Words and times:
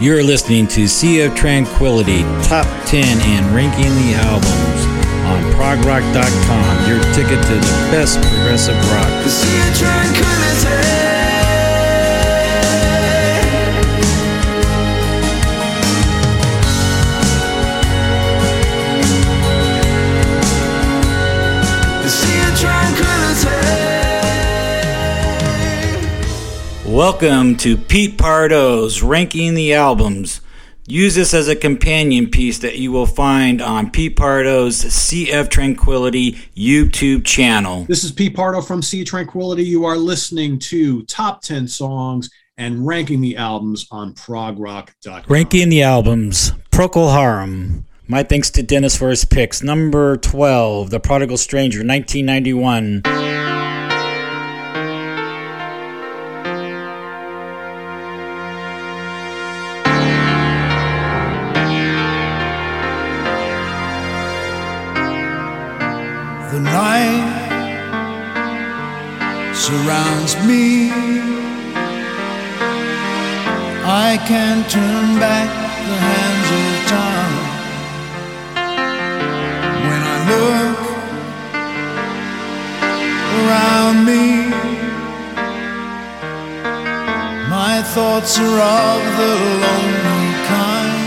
You're 0.00 0.22
listening 0.22 0.68
to 0.68 0.86
Sea 0.86 1.22
of 1.22 1.34
Tranquility 1.34 2.22
Top 2.44 2.66
10 2.86 3.02
and 3.02 3.52
Ranking 3.52 3.82
the 3.82 4.14
Albums 4.14 4.86
on 5.26 5.42
progrock.com, 5.54 6.88
your 6.88 7.00
ticket 7.14 7.42
to 7.42 7.54
the 7.54 7.88
best 7.90 8.20
progressive 8.20 8.76
rock. 8.92 9.24
Welcome 26.98 27.54
to 27.58 27.76
Pete 27.76 28.18
Pardo's 28.18 29.04
Ranking 29.04 29.54
the 29.54 29.72
Albums. 29.72 30.40
Use 30.88 31.14
this 31.14 31.32
as 31.32 31.46
a 31.46 31.54
companion 31.54 32.28
piece 32.28 32.58
that 32.58 32.78
you 32.78 32.90
will 32.90 33.06
find 33.06 33.62
on 33.62 33.92
Pete 33.92 34.16
Pardo's 34.16 34.78
Sea 34.78 35.30
of 35.30 35.48
Tranquility 35.48 36.32
YouTube 36.56 37.24
channel. 37.24 37.84
This 37.84 38.02
is 38.02 38.10
Pete 38.10 38.34
Pardo 38.34 38.60
from 38.60 38.82
Sea 38.82 39.02
of 39.02 39.06
Tranquility. 39.06 39.62
You 39.62 39.84
are 39.84 39.96
listening 39.96 40.58
to 40.58 41.04
Top 41.04 41.40
10 41.40 41.68
Songs 41.68 42.30
and 42.56 42.84
Ranking 42.84 43.20
the 43.20 43.36
Albums 43.36 43.86
on 43.92 44.12
progrock.com. 44.14 45.22
Ranking 45.28 45.68
the 45.68 45.84
albums, 45.84 46.50
Procol 46.72 47.12
Harum. 47.12 47.86
My 48.08 48.24
thanks 48.24 48.50
to 48.50 48.62
Dennis 48.64 48.96
for 48.96 49.10
his 49.10 49.24
picks. 49.24 49.62
Number 49.62 50.16
12, 50.16 50.90
The 50.90 50.98
Prodigal 50.98 51.36
Stranger, 51.36 51.78
1991. 51.78 53.37
Surrounds 70.28 70.46
me. 70.46 70.90
I 73.84 74.18
can't 74.26 74.68
turn 74.70 75.18
back 75.18 75.48
the 75.86 75.96
hands 76.08 76.50
of 76.60 76.72
time. 76.88 77.36
When 79.86 80.02
I 80.02 80.18
look 80.32 80.78
around 83.38 83.96
me, 84.04 84.24
my 87.48 87.74
thoughts 87.94 88.38
are 88.38 88.60
of 88.60 89.00
the 89.20 89.32
lonely 89.62 90.28
kind. 90.52 91.06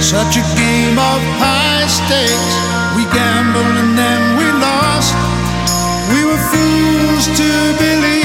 Such 0.00 0.36
a 0.36 0.44
game 0.56 0.98
of 0.98 1.20
high 1.40 1.86
stakes. 1.86 2.54
We 2.96 3.02
gamble 3.16 3.68
we 3.76 3.82
lost. 3.96 4.31
We 6.12 6.24
were 6.26 6.36
fools 6.36 7.26
to 7.38 7.48
believe 7.78 8.21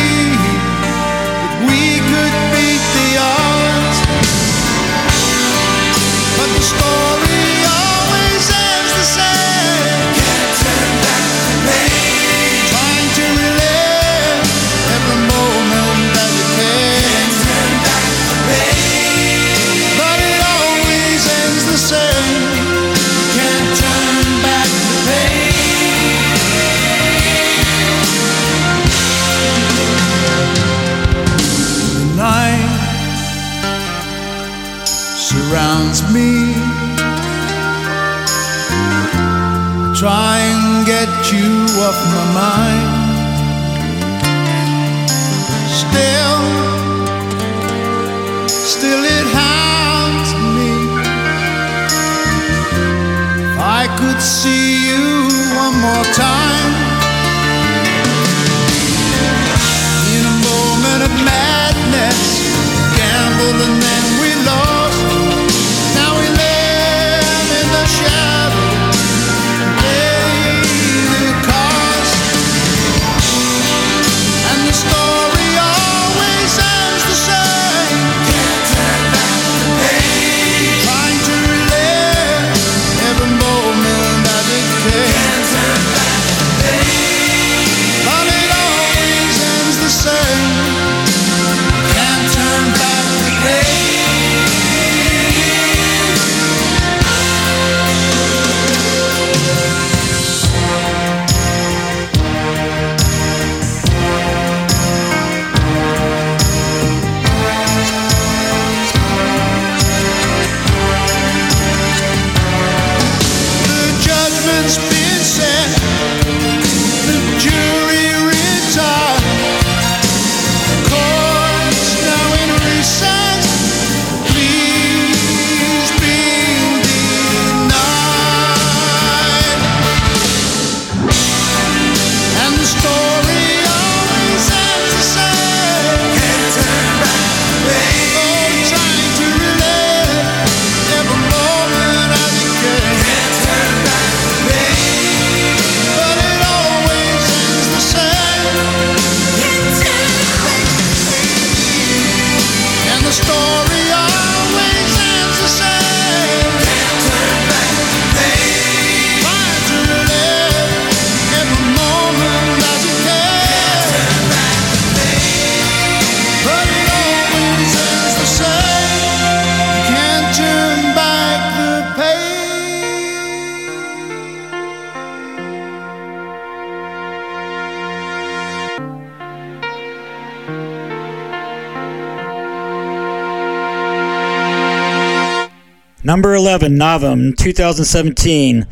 Number 186.18 186.34
11, 186.34 186.75
Novum, 186.75 187.31
2017. 187.34 188.66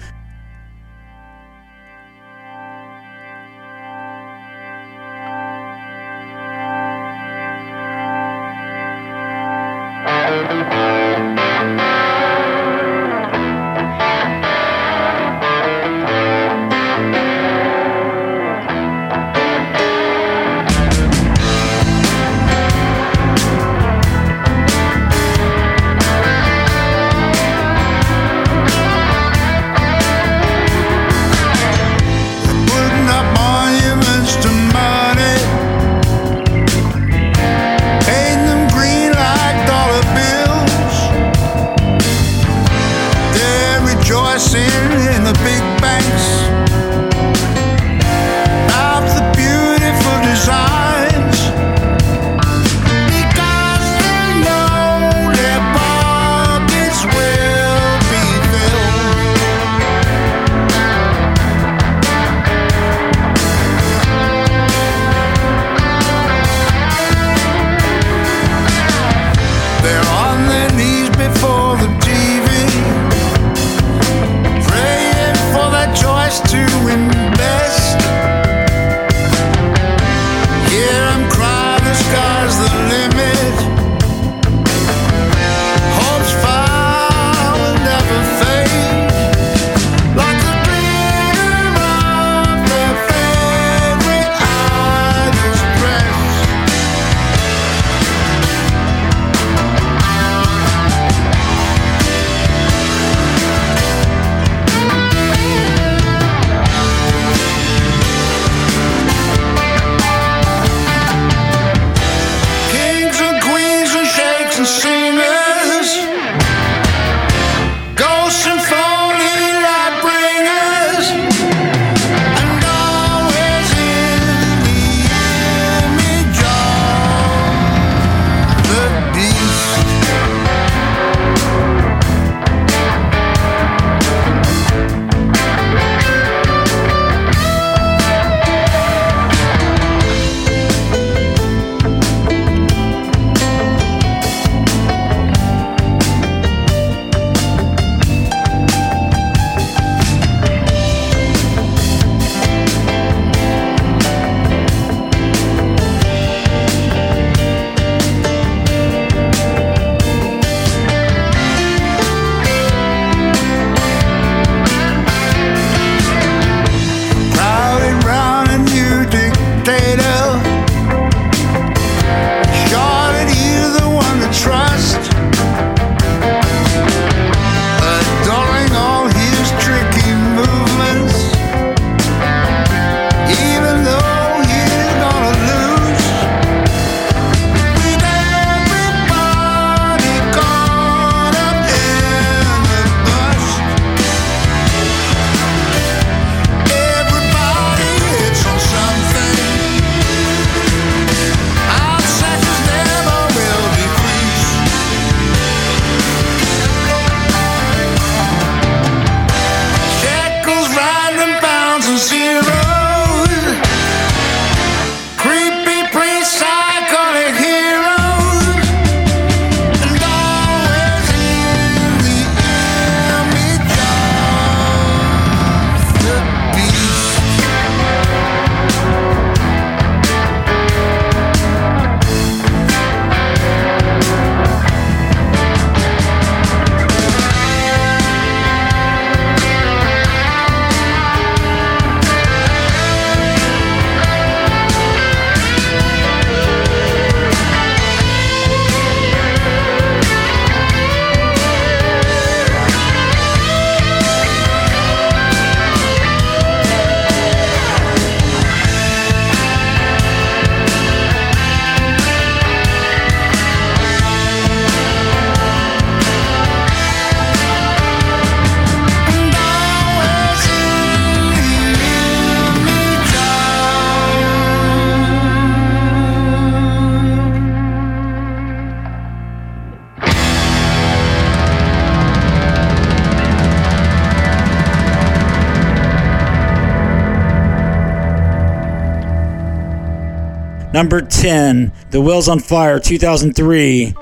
Number 290.76 291.00
10, 291.00 291.72
The 291.92 292.02
Well's 292.02 292.28
on 292.28 292.40
Fire, 292.40 292.82
2003. 292.82 293.94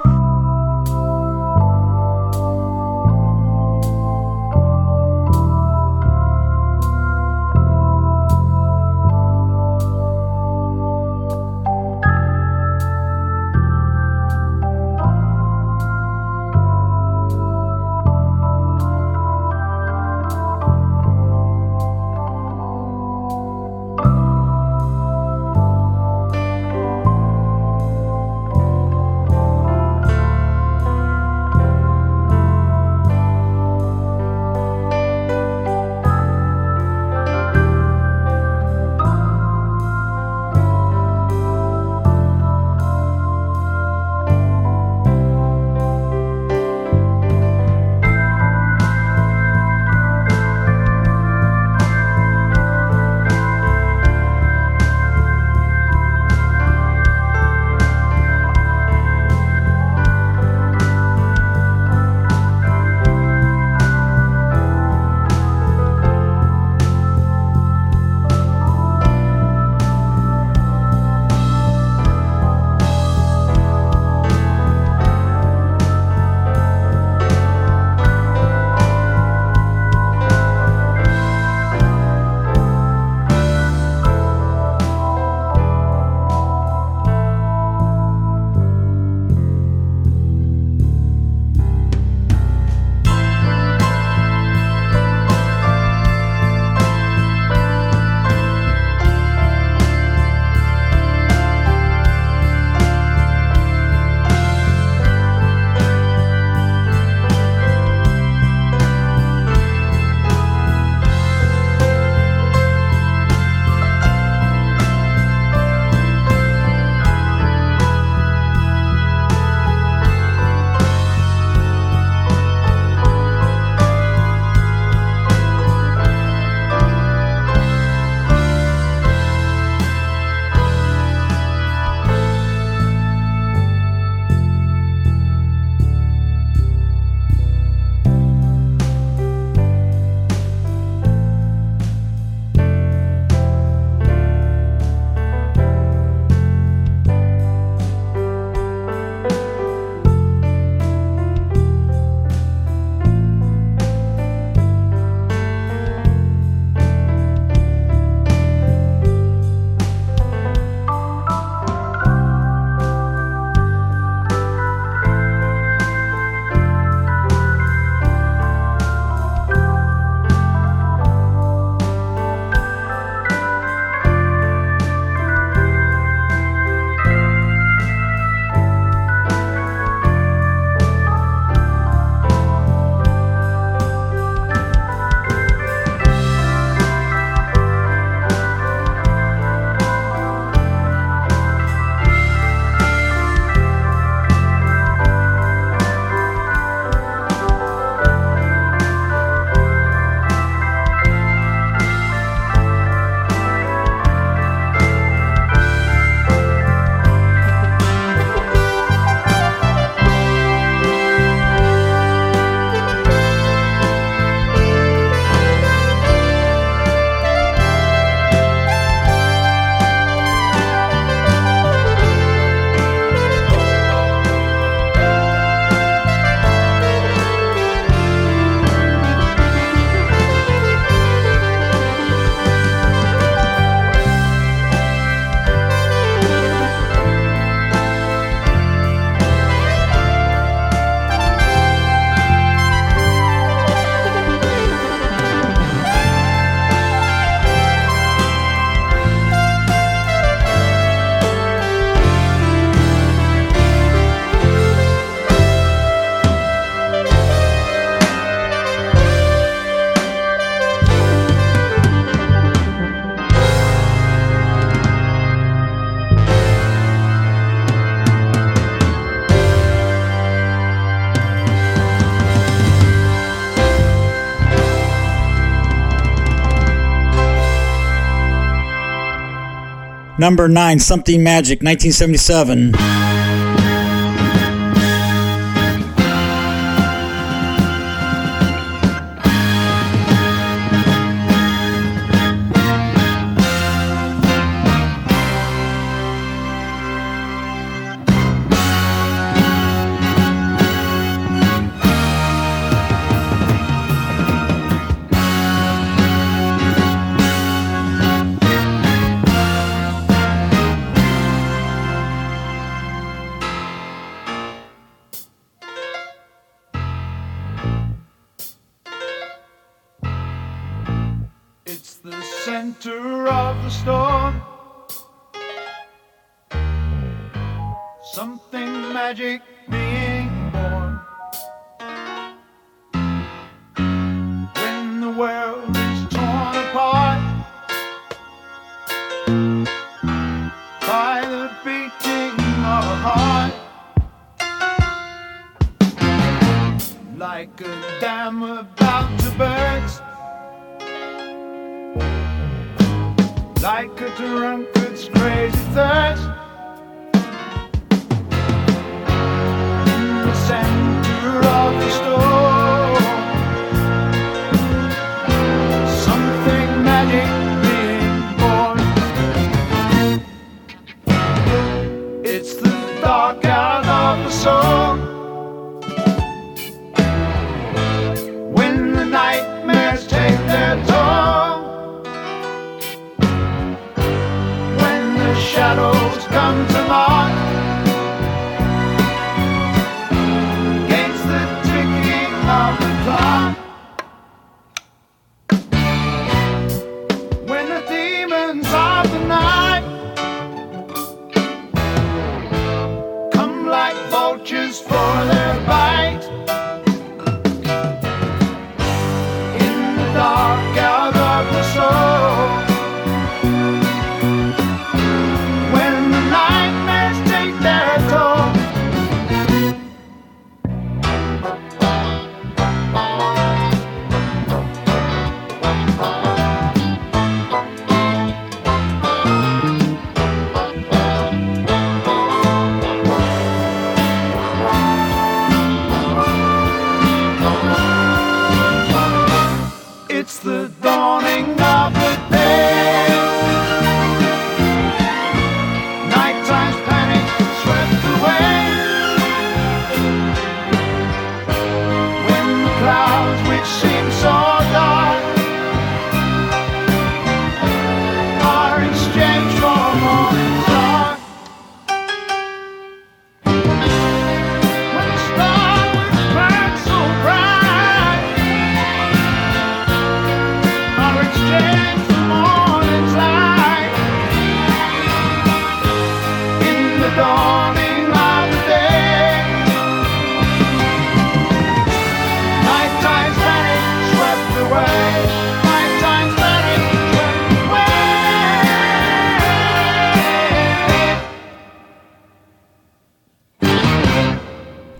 Number 280.23 280.47
9, 280.47 280.79
Something 280.79 281.21
Magic, 281.21 281.61
1977. 281.61 283.22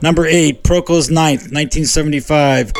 Number 0.04 0.26
eight, 0.26 0.64
Procol's 0.64 1.10
Ninth, 1.10 1.44
1975. 1.44 2.74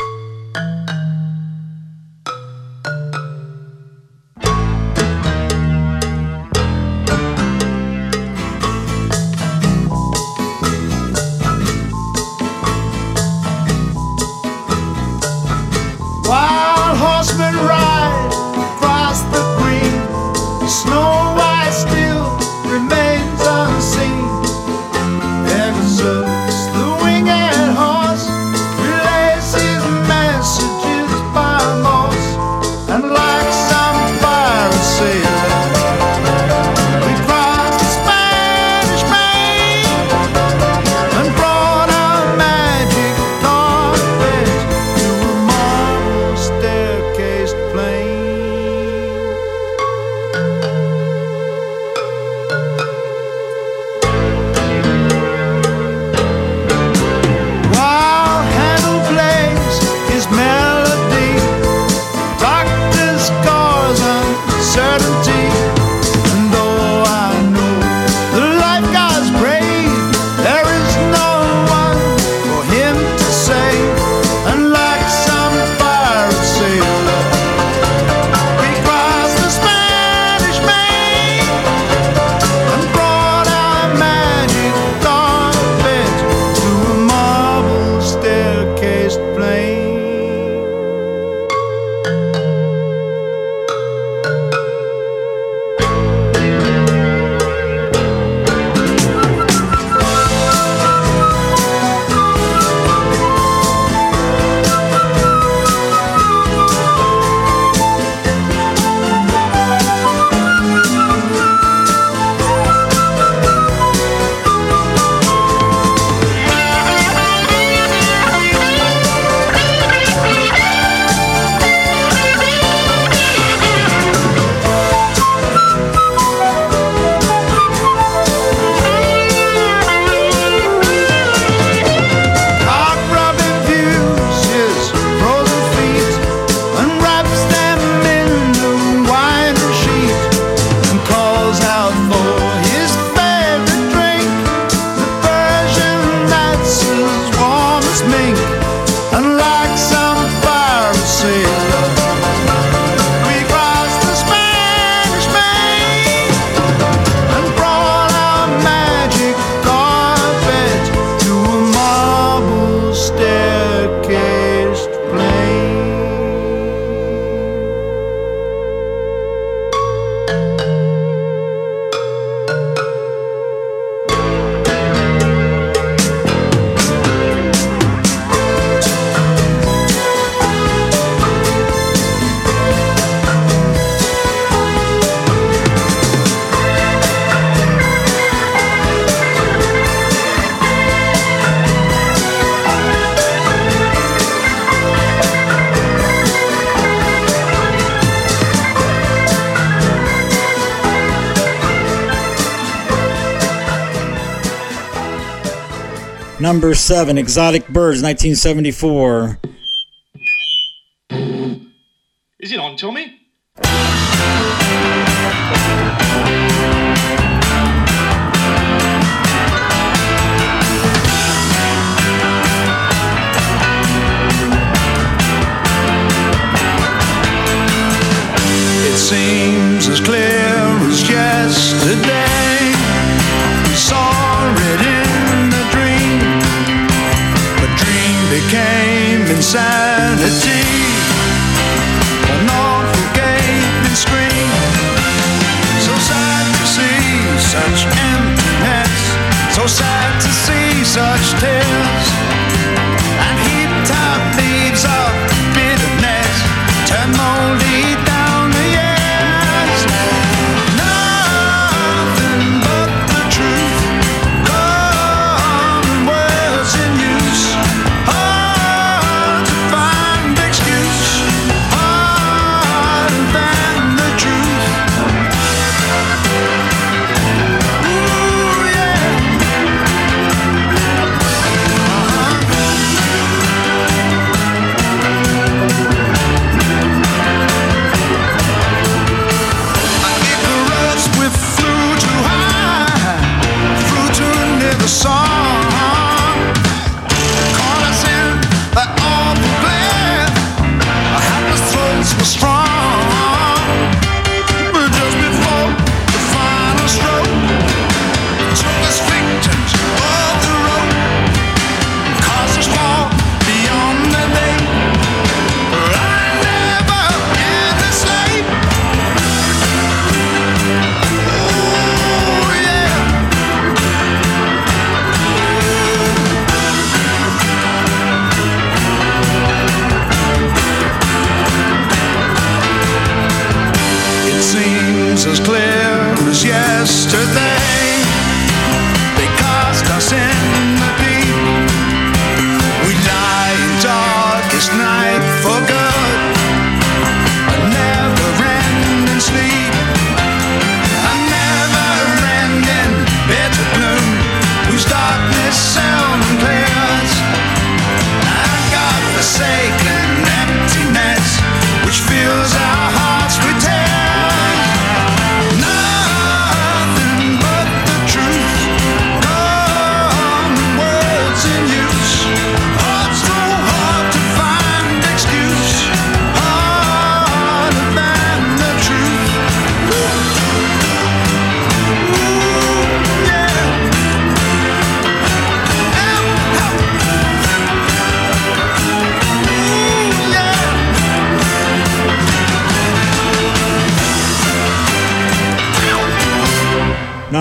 number 206.54 206.72
seven, 206.72 207.18
Exotic 207.18 207.66
Birds, 207.66 208.00
1974. 208.00 209.38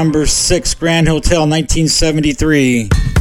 number 0.04 0.26
six, 0.26 0.74
Grand 0.74 1.08
Hotel, 1.08 1.48
1973. 1.48 3.13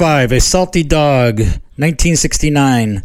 five, 0.00 0.32
A 0.32 0.40
Salty 0.40 0.82
Dog, 0.82 1.40
1969. 1.76 3.02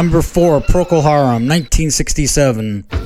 Number 0.00 0.22
four, 0.22 0.62
Procol 0.62 1.02
Harum, 1.02 1.46
1967. 1.46 2.99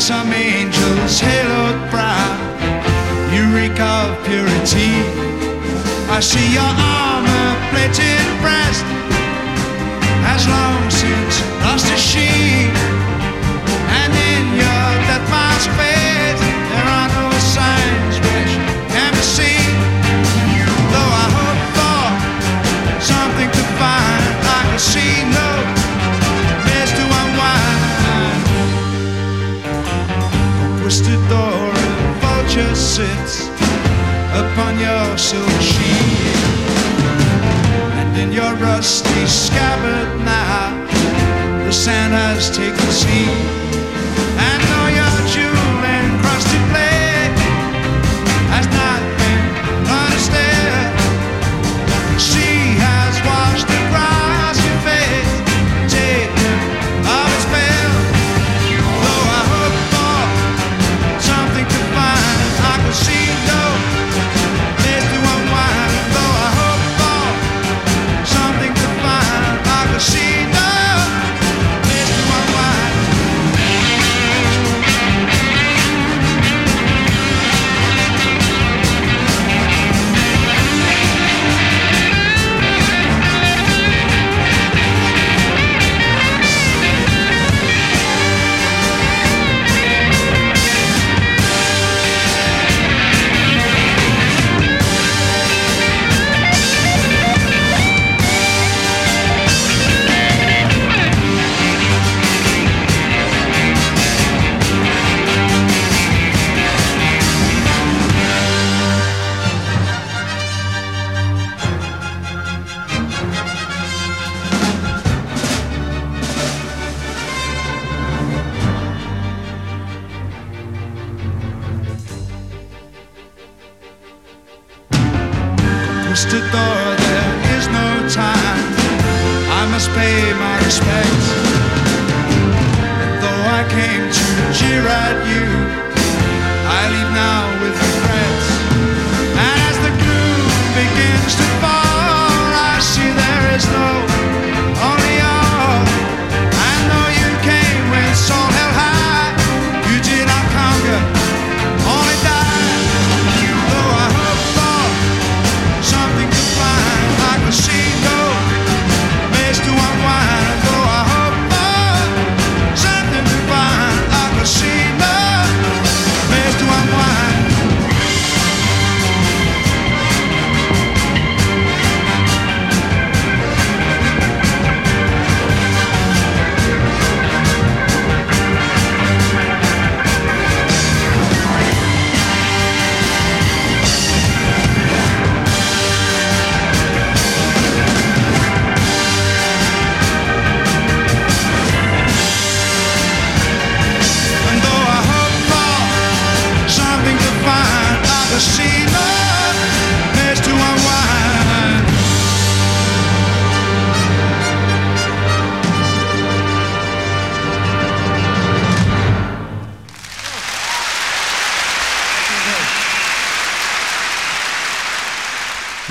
some 0.00 0.32
angels 0.32 1.20
haloed 1.20 1.90
brow, 1.90 2.30
reek 3.54 3.80
of 3.80 4.24
purity. 4.24 4.92
I 6.08 6.20
see 6.20 6.54
your 6.54 6.62
armor 6.62 7.48
plated 7.70 8.26
breast, 8.40 8.84
has 10.22 10.46
long 10.46 10.88
since 10.90 11.42
lost 11.64 11.92
a 11.92 11.96
sheen. 11.96 12.97
so 35.28 35.46
cheap. 35.60 36.36
And 38.00 38.16
in 38.16 38.32
your 38.32 38.54
rusty 38.54 39.26
scabbard 39.26 40.24
now 40.24 40.72
The 41.66 41.70
Santa's 41.70 42.48
take 42.56 42.74
the 42.74 42.90
seat. 42.90 43.57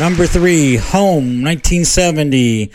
Number 0.08 0.26
three, 0.26 0.78
Home, 0.78 1.43
1970. 1.43 2.72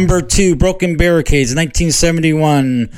Number 0.00 0.22
two, 0.22 0.56
Broken 0.56 0.96
Barricades, 0.96 1.54
1971. 1.54 2.88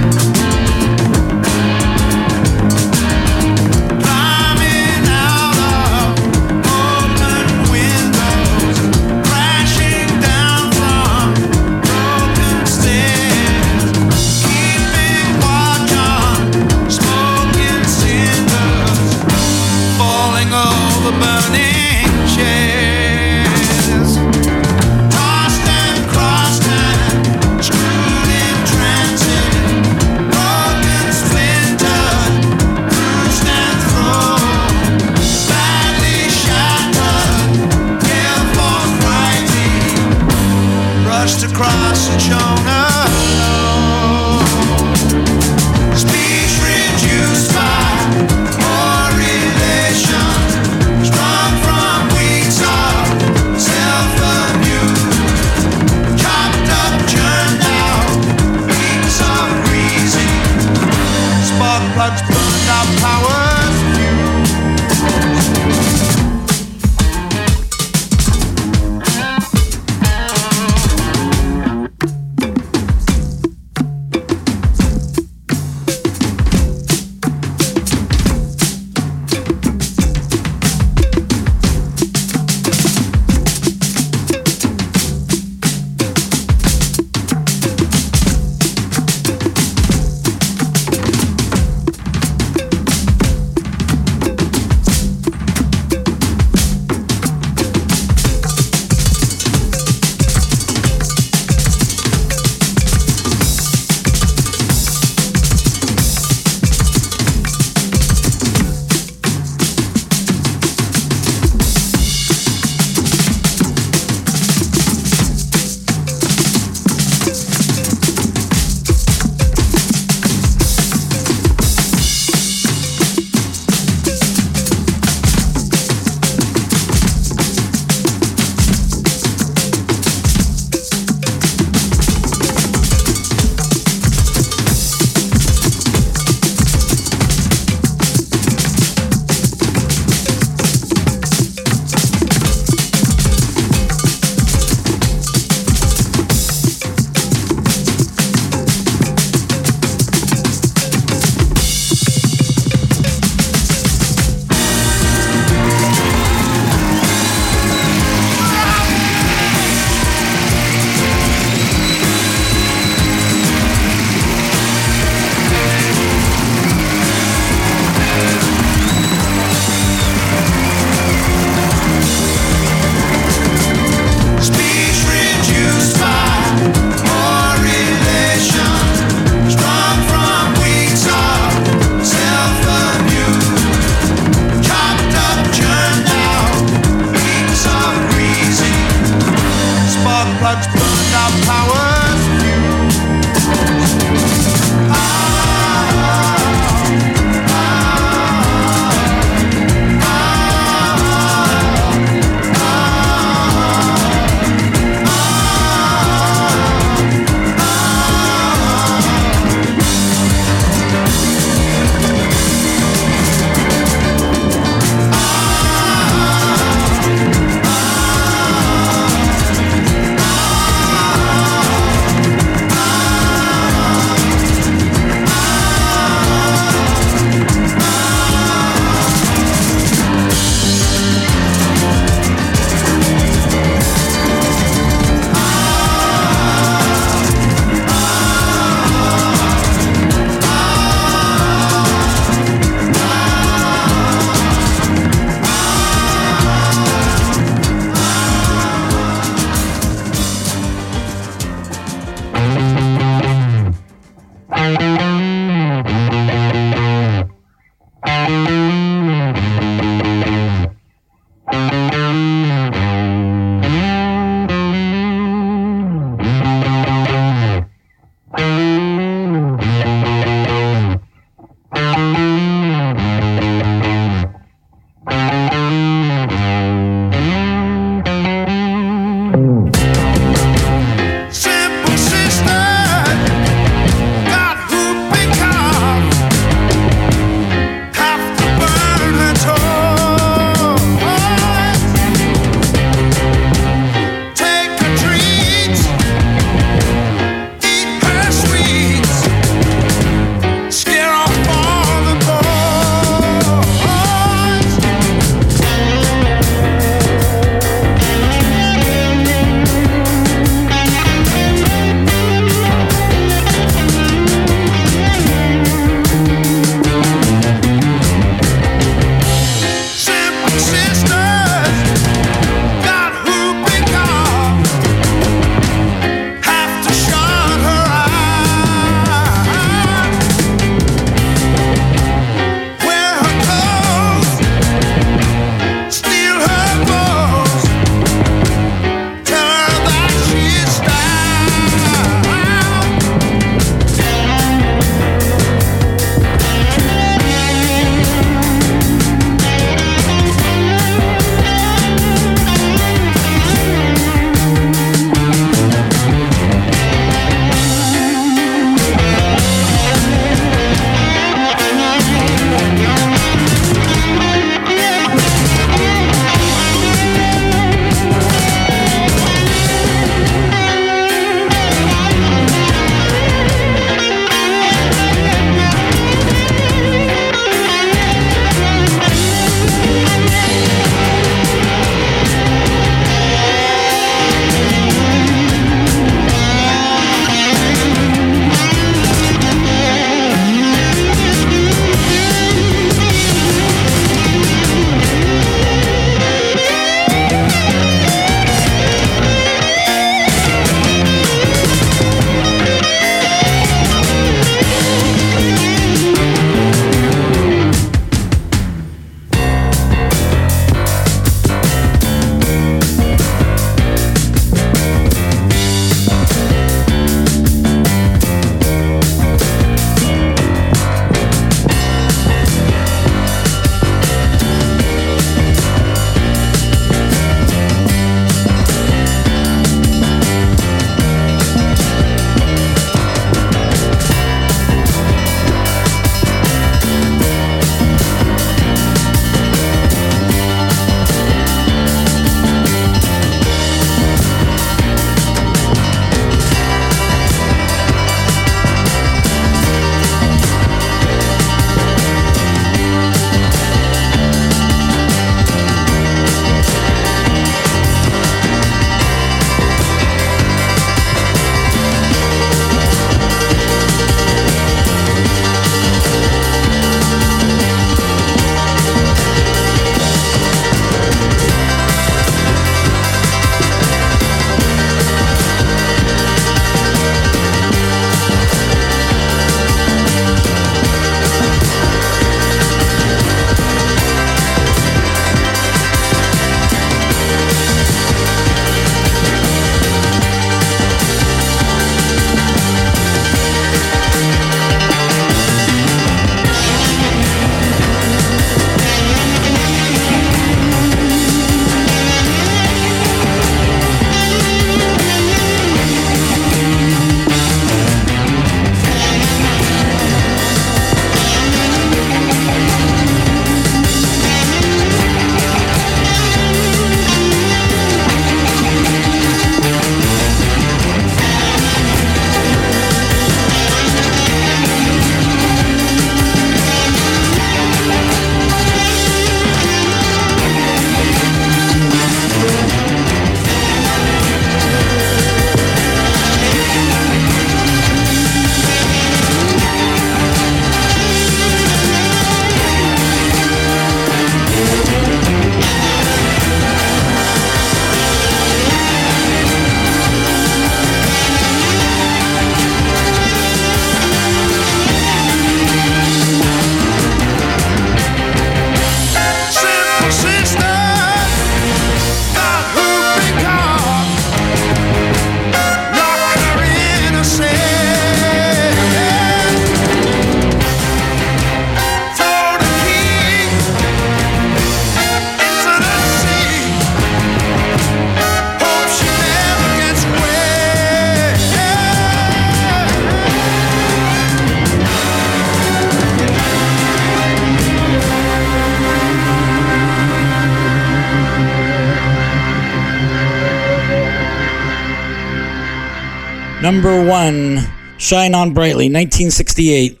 Number 596.61 597.03
one, 597.03 597.59
Shine 597.97 598.35
On 598.35 598.53
Brightly, 598.53 598.85
1968. 598.85 600.00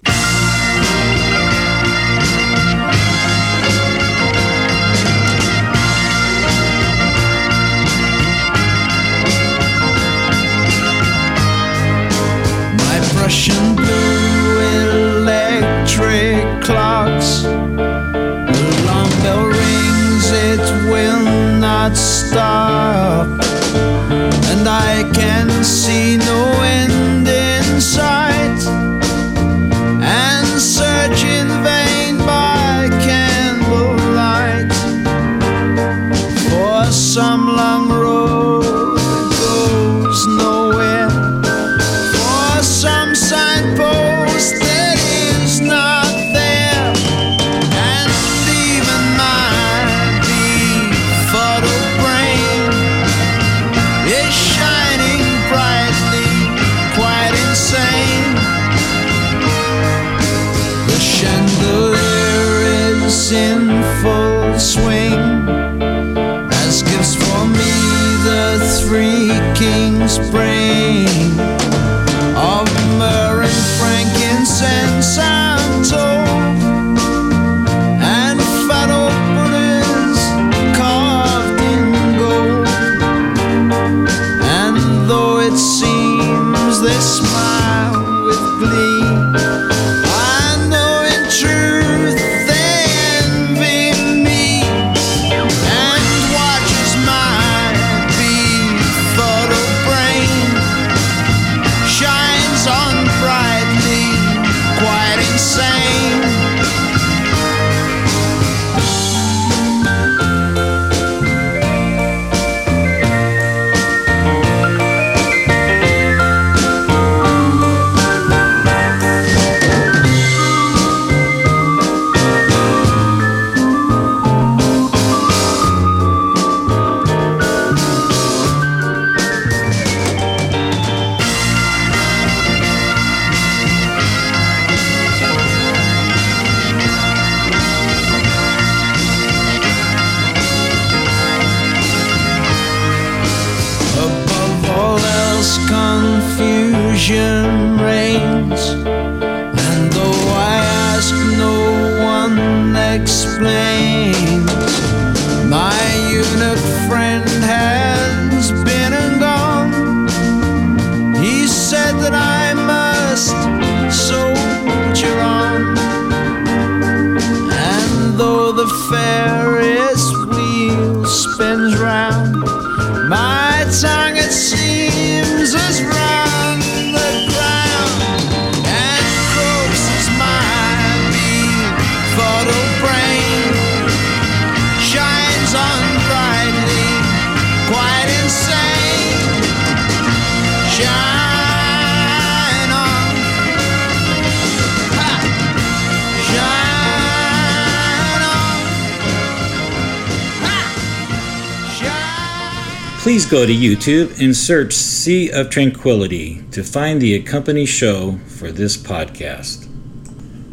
YouTube 203.81 204.21
and 204.21 204.37
search 204.37 204.73
Sea 204.73 205.31
of 205.31 205.49
Tranquility 205.49 206.43
to 206.51 206.63
find 206.63 207.01
the 207.01 207.15
accompanying 207.15 207.65
show 207.65 208.19
for 208.27 208.51
this 208.51 208.77
podcast. 208.77 209.67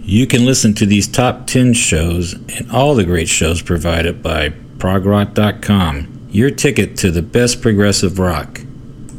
You 0.00 0.26
can 0.26 0.46
listen 0.46 0.72
to 0.74 0.86
these 0.86 1.06
top 1.06 1.46
10 1.46 1.74
shows 1.74 2.32
and 2.32 2.70
all 2.70 2.94
the 2.94 3.04
great 3.04 3.28
shows 3.28 3.60
provided 3.60 4.22
by 4.22 4.48
progrock.com, 4.78 6.28
your 6.30 6.50
ticket 6.50 6.96
to 6.98 7.10
the 7.10 7.20
best 7.20 7.60
progressive 7.60 8.18
rock. 8.18 8.57